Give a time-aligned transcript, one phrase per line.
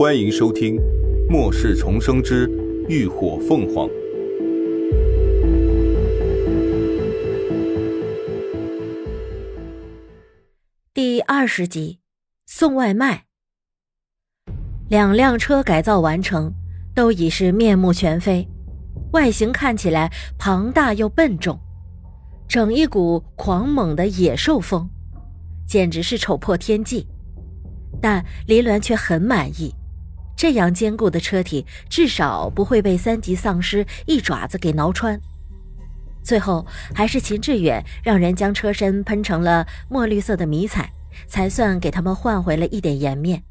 [0.00, 0.76] 欢迎收听
[1.28, 2.48] 《末世重生之
[2.88, 3.86] 浴火凤凰》
[10.94, 11.98] 第二十集。
[12.46, 13.26] 送外卖。
[14.88, 16.50] 两辆车改造完成，
[16.94, 18.48] 都已是面目全非，
[19.12, 21.60] 外形看起来庞大又笨重，
[22.48, 24.88] 整一股狂猛的野兽风，
[25.66, 27.06] 简直是丑破天际。
[28.00, 29.74] 但林鸾却很满意，
[30.40, 35.20] 这样坚固的车体至少不会被三级丧尸一爪子给挠穿。
[36.22, 40.90] 最后还是秦志远让人将车身喷成了墨绿色的迷彩。
[41.26, 43.42] 才算给他们换回了一点颜面。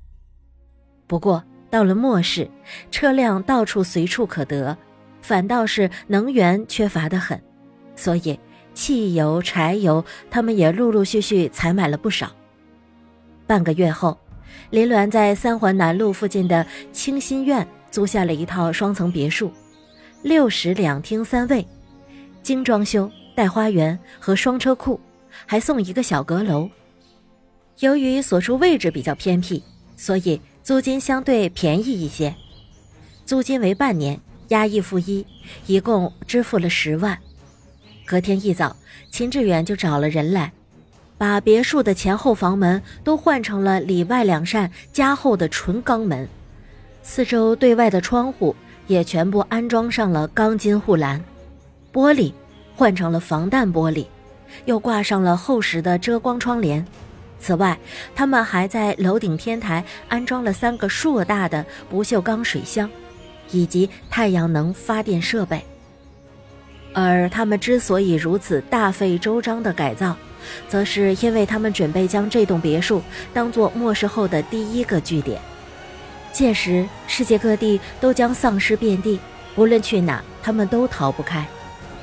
[1.07, 2.49] 不过到了末世，
[2.90, 4.76] 车辆到处随处可得，
[5.21, 7.40] 反倒是能源缺乏的很，
[7.95, 8.40] 所以
[8.73, 12.31] 汽油、柴油他们也陆陆续续采买了不少。
[13.45, 14.17] 半个月后，
[14.70, 19.51] 林鸾在三环南路附近的清新苑租下了一套双层别墅，
[20.21, 21.65] 六室两厅三卫，
[22.43, 24.99] 精装修，带花园和双车库，
[25.46, 26.70] 还送一个小阁楼。
[27.79, 29.63] 由于所处位置比较偏僻，
[29.96, 32.35] 所以租金相对便宜一些。
[33.26, 35.26] 租金为半年，押一付一，
[35.65, 37.18] 一共支付了十万。
[38.05, 38.76] 隔天一早，
[39.12, 40.52] 秦志远就找了人来，
[41.20, 46.27] 把别墅的前后房门都换成了里外两扇加厚的纯钢门，
[47.03, 48.55] 四周对外的窗户
[48.87, 51.21] 也全部安装上了钢筋护栏，
[51.91, 52.31] 玻璃
[52.73, 54.05] 换成了防弹玻璃，
[54.63, 56.84] 又挂上了厚实的遮光窗帘。
[57.37, 57.77] 此外，
[58.15, 62.90] 他们还在楼顶天台安装了三个硕大的不锈钢水箱，
[63.51, 65.62] 以及太阳能发电设备。
[66.94, 70.16] 而他们之所以如此大费周章的改造，
[70.68, 73.01] 则是因为他们准备将这栋别墅
[73.34, 75.40] 当做末世后的第一个据点。
[76.31, 79.19] 届时，世界各地都将丧尸遍地，
[79.56, 81.46] 无论去哪，他们都逃不开。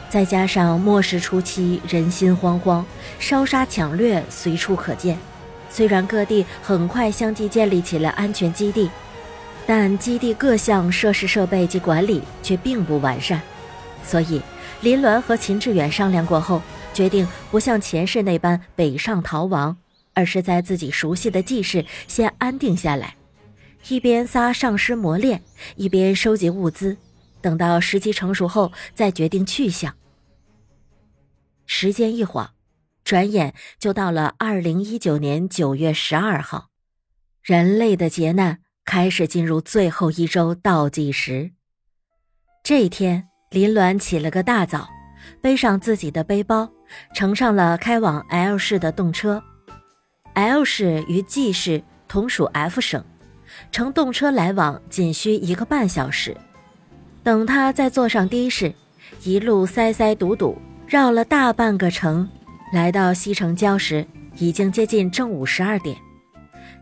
[0.08, 2.84] 再加上末世初期人心惶惶，
[3.18, 5.18] 烧杀抢掠随处可见。
[5.68, 8.90] 虽然各地很快相继建立起了安全基地，
[9.66, 13.40] 但基地各项设施设备及管理却并不完善。
[14.04, 14.40] 所以，
[14.80, 16.62] 林鸾和秦志远商量过后，
[16.96, 19.76] 决定不像前世那般北上逃亡，
[20.14, 23.16] 而是在自己熟悉的记事先安定下来，
[23.88, 25.42] 一边撒上师磨练，
[25.76, 26.96] 一边收集物资。
[27.42, 29.94] 等到时机成熟后，再决定去向。
[31.66, 32.52] 时间一晃，
[33.04, 36.70] 转眼就到了二零一九年九月十二号，
[37.42, 41.50] 人类的劫难开始进入最后一周倒计时。
[42.64, 44.88] 这一天，林鸾起了个大早，
[45.40, 46.68] 背上自己的背包，
[47.14, 49.42] 乘上了开往 L 市的动车。
[50.34, 53.02] L 市与 G 市同属 F 省，
[53.72, 56.36] 乘动车来往仅需一个半小时。
[57.22, 58.72] 等他再坐上的士，
[59.22, 62.28] 一路塞塞堵堵，绕了大半个城，
[62.72, 64.06] 来到西城郊时，
[64.36, 65.96] 已经接近正午十二点。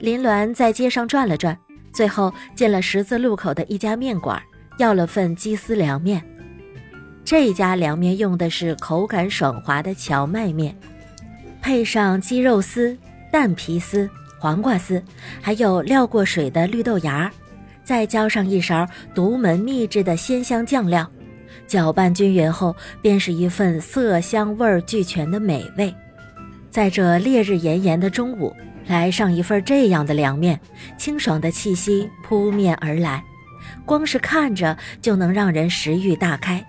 [0.00, 1.56] 林鸾在街上转了转，
[1.92, 4.42] 最后进了十字路口的一家面馆，
[4.78, 6.22] 要了份鸡丝凉面。
[7.24, 10.76] 这家凉面用的是口感爽滑的荞麦面，
[11.62, 12.96] 配上鸡肉丝、
[13.32, 14.08] 蛋皮丝、
[14.38, 15.02] 黄瓜丝，
[15.40, 17.30] 还有料过水的绿豆芽儿。
[17.82, 21.10] 再浇上一勺独门秘制的鲜香酱料，
[21.66, 25.94] 搅拌均匀后，便是一份色香味俱全的美味。
[26.70, 28.54] 在这烈日炎炎的中午，
[28.86, 30.60] 来上一份这样的凉面，
[30.98, 33.22] 清爽的气息扑面而来，
[33.86, 36.62] 光是看着就能让人食欲大开。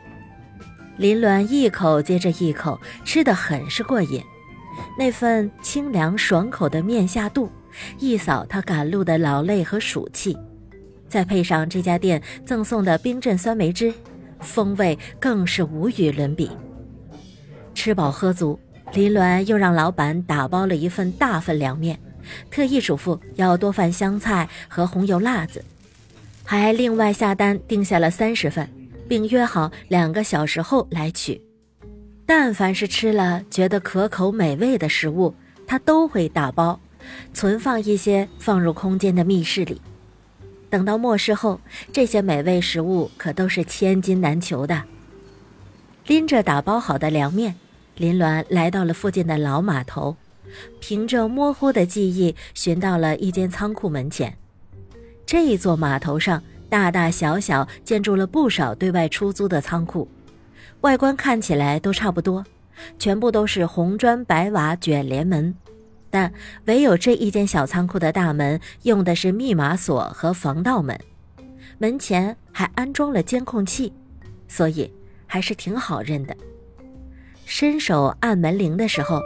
[0.97, 4.23] 林鸾一口接着一口吃得很是过瘾，
[4.97, 7.49] 那份清凉爽口的面下肚，
[7.99, 10.37] 一扫他赶路的劳累和暑气。
[11.07, 13.93] 再配上这家店赠送的冰镇酸梅汁，
[14.39, 16.49] 风味更是无与伦比。
[17.73, 18.59] 吃饱喝足，
[18.93, 21.99] 林鸾又让老板打包了一份大份凉面，
[22.49, 25.63] 特意嘱咐要多放香菜和红油辣子，
[26.43, 28.67] 还另外下单订下了三十份，
[29.07, 31.41] 并约好两个小时后来取。
[32.25, 35.33] 但凡是吃了觉得可口美味的食物，
[35.67, 36.79] 他都会打包，
[37.33, 39.79] 存放一些放入空间的密室里。
[40.69, 41.61] 等到末世后，
[41.93, 44.83] 这些美味食物可都是千金难求的。
[46.07, 47.55] 拎着打包好的凉面，
[47.95, 50.17] 林鸾来到了附近的老码头，
[50.79, 54.35] 凭着模糊的记忆寻到了一间仓库门前。
[55.25, 56.43] 这一座码头上
[56.75, 60.09] 大大小小建筑了不少对外出租的仓库，
[60.81, 62.43] 外观看起来都差不多，
[62.99, 65.55] 全部都是红砖白瓦卷帘门。
[66.09, 66.33] 但
[66.65, 70.99] 唯有这一间小仓库的大门用的是密码锁和防盗门，
[71.77, 73.93] 门前还安装了监控器，
[74.49, 74.91] 所以
[75.25, 76.35] 还是挺好认的。
[77.45, 79.21] 伸手按门铃的时候，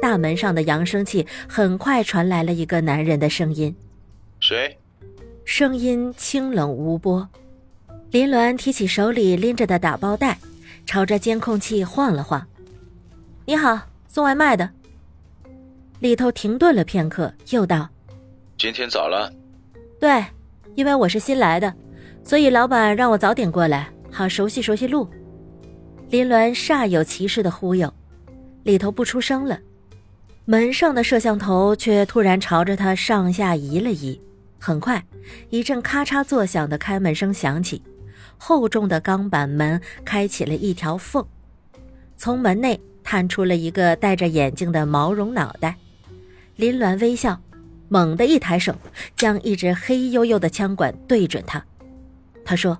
[0.00, 3.74] 大门上的扬声器很快传来了一个男人的声音
[4.38, 4.78] ：“谁？”
[5.44, 7.28] 声音清冷无波。
[8.10, 10.38] 林鸾提起手里拎着的打包袋，
[10.86, 12.44] 朝着监控器晃了晃
[13.44, 14.68] ：“你好，送外卖的。”
[16.00, 17.88] 里头停顿了片刻，又道
[18.58, 19.32] ：“今天早了。
[20.00, 20.24] ”“对，
[20.74, 21.72] 因为我是新来的，
[22.24, 25.08] 所以老板让我早点过来，好熟悉熟悉路。”
[26.08, 27.92] 林鸾煞有其事的忽悠，
[28.62, 29.58] 里头不出声了，
[30.46, 34.20] 门上的摄像头却突然朝着他上下移了移。
[34.64, 35.04] 很快，
[35.50, 37.82] 一阵咔嚓作响的开门声响起，
[38.38, 41.22] 厚重的钢板门开启了一条缝，
[42.16, 45.76] 从门内探出了一个戴着眼镜的毛绒脑袋。
[46.56, 47.38] 林鸾微笑，
[47.90, 48.74] 猛地一抬手，
[49.14, 51.62] 将一支黑黝黝的枪管对准他。
[52.42, 52.78] 他说：“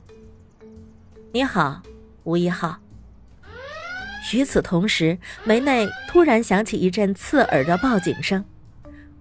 [1.32, 1.82] 你好，
[2.22, 2.78] 吴一号。”
[4.32, 8.42] 与此同时，门内突然响起一阵刺耳的报警声。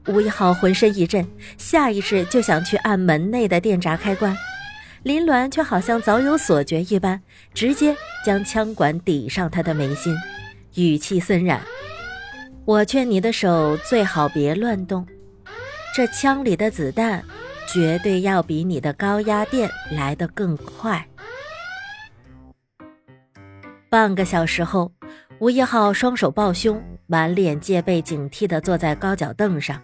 [0.08, 1.26] 吴一号浑身一震，
[1.58, 4.36] 下意识就想去按门内的电闸开关。
[5.04, 7.22] 林鸾却好像早有所觉一般，
[7.54, 7.96] 直接
[8.26, 10.16] 将枪管抵上他的眉心，
[10.76, 11.62] 语气森然。
[12.66, 15.06] 我劝你的手最好别乱动，
[15.94, 17.24] 这枪里的子弹
[17.68, 21.06] 绝对要比你的高压电来得更快。
[23.90, 24.92] 半个小时后，
[25.40, 29.82] 吴一号双手抱胸，满脸戒备警惕地坐在高脚凳上，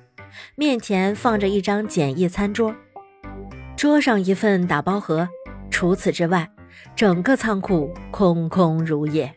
[0.56, 2.76] 面前放着一张简易餐桌，
[3.76, 5.28] 桌上一份打包盒，
[5.70, 6.50] 除此之外，
[6.96, 9.34] 整个仓库空空如也。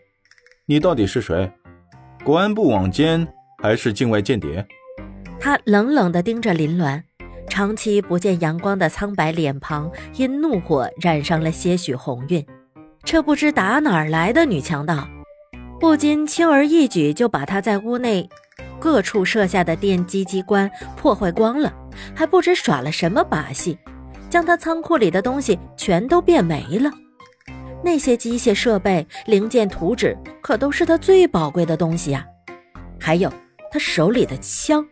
[0.67, 1.51] 你到底是谁？
[2.25, 3.27] 国安部网监
[3.63, 4.65] 还是境外间谍？
[5.41, 7.03] 他冷冷地盯着林鸾，
[7.49, 12.47] 长期不见阳光的苍白脸庞因怒火染上了些许红晕。
[13.03, 15.09] 这不知打哪儿来的女强盗，
[15.81, 18.29] 不禁轻而易举就把她在屋内
[18.83, 21.73] 各处设下的电击机关破坏光了，
[22.17, 23.79] 还不知耍了什么把戏，
[24.29, 26.91] 将他仓库里的东西全都变没了。
[27.85, 32.27] 那些机械设备、零件、图纸，可都是他最宝贵的东西呀。
[32.99, 33.33] 还有
[33.71, 34.85] 他手里的枪，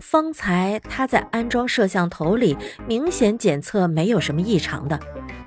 [0.00, 2.56] 方才他在安装摄像头里
[2.88, 4.98] 明显检测没有什么异常的，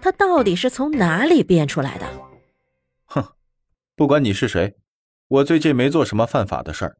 [0.01, 2.06] 他到底是从哪里变出来的？
[3.07, 3.25] 哼，
[3.97, 4.77] 不管你是谁，
[5.27, 6.95] 我最近没做什么犯法的事儿，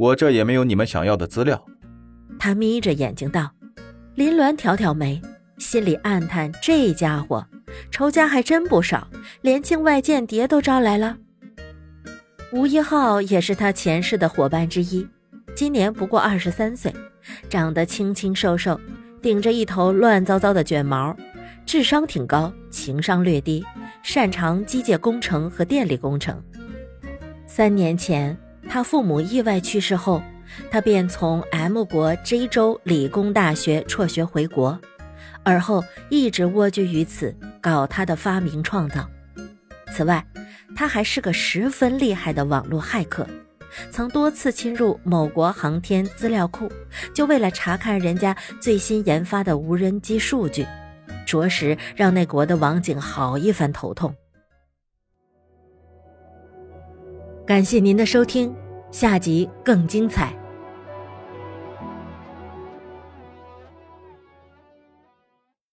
[0.00, 1.62] 我这也没有你们想要的资料。
[2.38, 3.50] 他眯着眼睛道。
[4.14, 5.20] 林鸾挑挑眉，
[5.58, 7.46] 心里暗叹：这家伙。
[7.90, 9.06] 仇家还真不少，
[9.42, 11.18] 连境外间谍都招来了。
[12.50, 15.06] 吴一浩也是他前世的伙伴之一，
[15.54, 16.90] 今年不过二十三岁，
[17.50, 18.80] 长得清清瘦瘦，
[19.20, 21.14] 顶着一头乱糟糟的卷毛，
[21.66, 23.62] 智商挺高，情商略低，
[24.02, 26.42] 擅长机械工程和电力工程。
[27.46, 28.36] 三年前，
[28.68, 30.22] 他父母意外去世后，
[30.70, 34.78] 他便从 M 国 J 州理工大学辍学回国。
[35.42, 39.08] 而后一直蜗居于此，搞他的发明创造。
[39.92, 40.24] 此外，
[40.76, 43.26] 他还是个十分厉害的网络骇客，
[43.90, 46.70] 曾多次侵入某国航天资料库，
[47.14, 50.66] 就为了查看人家最新研发的无人机数据，
[51.26, 54.14] 着实让那国的网警好一番头痛。
[57.50, 58.54] 感谢您的收听，
[58.92, 60.39] 下集更精彩。